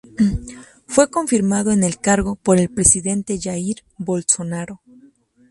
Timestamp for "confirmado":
1.11-1.71